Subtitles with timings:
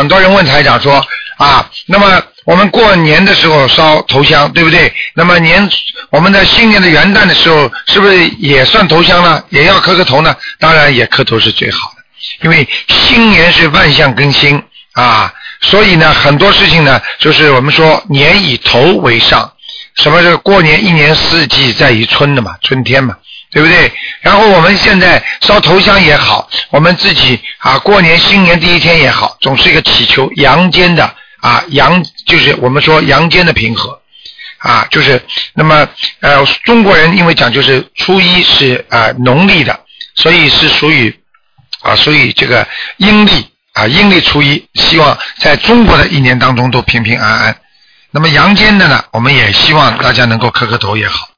[0.00, 1.06] 很多人问台长说
[1.36, 4.90] 啊，那么我们过年的时候烧头香，对不对？
[5.14, 5.68] 那么年
[6.08, 9.44] 我们的新年的元旦的时候，是不是也算头香呢？
[9.50, 10.34] 也要磕个头呢？
[10.58, 12.02] 当然也磕头是最好的，
[12.44, 14.62] 因为新年是万象更新
[14.94, 19.52] 啊，所以呢，很多事情呢，就是我们说年以头为上。
[19.96, 20.82] 什么是过年？
[20.82, 23.14] 一年四季在于春的嘛，春天嘛，
[23.50, 23.92] 对不对？
[24.20, 31.04] 然后我们现在烧头香也好，我们自己啊过年新年第一天也好，总是一个祈求阳间的
[31.40, 34.00] 啊阳，就是我们说阳间的平和
[34.58, 35.20] 啊，就是
[35.54, 35.88] 那么
[36.20, 39.80] 呃中国人因为讲就是初一是啊农历的，
[40.14, 41.18] 所以是属于
[41.82, 42.66] 啊属于这个
[42.98, 47.56] 阴历啊阴历初一，希望在中国的一年当中都平平安安。
[48.12, 51.28] 那么阳间的呢，我们也希望大家能够磕磕头也好。